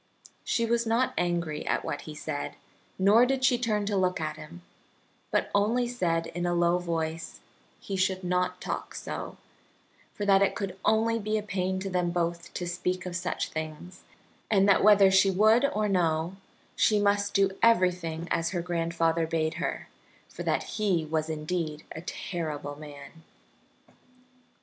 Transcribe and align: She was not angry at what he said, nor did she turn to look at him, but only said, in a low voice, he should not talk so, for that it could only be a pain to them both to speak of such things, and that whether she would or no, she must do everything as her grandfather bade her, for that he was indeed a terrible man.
She 0.43 0.65
was 0.65 0.87
not 0.87 1.13
angry 1.15 1.63
at 1.67 1.85
what 1.85 2.09
he 2.09 2.15
said, 2.15 2.55
nor 2.97 3.23
did 3.23 3.43
she 3.43 3.59
turn 3.59 3.85
to 3.85 3.95
look 3.95 4.19
at 4.19 4.35
him, 4.35 4.63
but 5.29 5.51
only 5.53 5.87
said, 5.87 6.25
in 6.25 6.47
a 6.47 6.55
low 6.55 6.79
voice, 6.79 7.39
he 7.79 7.95
should 7.95 8.23
not 8.23 8.59
talk 8.59 8.95
so, 8.95 9.37
for 10.15 10.25
that 10.25 10.41
it 10.41 10.55
could 10.55 10.75
only 10.83 11.19
be 11.19 11.37
a 11.37 11.43
pain 11.43 11.79
to 11.81 11.89
them 11.91 12.09
both 12.09 12.51
to 12.55 12.65
speak 12.65 13.05
of 13.05 13.15
such 13.15 13.49
things, 13.49 14.01
and 14.49 14.67
that 14.67 14.83
whether 14.83 15.11
she 15.11 15.29
would 15.29 15.65
or 15.65 15.87
no, 15.87 16.35
she 16.75 16.99
must 16.99 17.35
do 17.35 17.51
everything 17.61 18.27
as 18.31 18.49
her 18.49 18.61
grandfather 18.63 19.27
bade 19.27 19.53
her, 19.61 19.87
for 20.27 20.41
that 20.41 20.63
he 20.63 21.05
was 21.05 21.29
indeed 21.29 21.83
a 21.91 22.01
terrible 22.01 22.75
man. 22.75 23.21